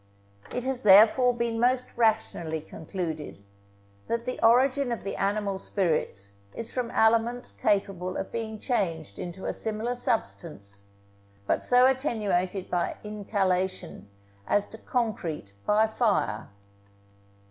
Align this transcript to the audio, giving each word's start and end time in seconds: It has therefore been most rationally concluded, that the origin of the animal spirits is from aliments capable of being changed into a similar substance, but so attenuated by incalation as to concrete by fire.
It 0.51 0.63
has 0.63 0.81
therefore 0.81 1.31
been 1.35 1.59
most 1.59 1.95
rationally 1.95 2.59
concluded, 2.59 3.43
that 4.07 4.25
the 4.25 4.39
origin 4.43 4.91
of 4.91 5.03
the 5.03 5.15
animal 5.15 5.59
spirits 5.59 6.31
is 6.55 6.73
from 6.73 6.89
aliments 6.89 7.51
capable 7.51 8.17
of 8.17 8.31
being 8.31 8.57
changed 8.57 9.19
into 9.19 9.45
a 9.45 9.53
similar 9.53 9.93
substance, 9.93 10.85
but 11.45 11.63
so 11.63 11.85
attenuated 11.85 12.67
by 12.67 12.97
incalation 13.03 14.09
as 14.47 14.65
to 14.69 14.79
concrete 14.79 15.53
by 15.67 15.85
fire. 15.85 16.49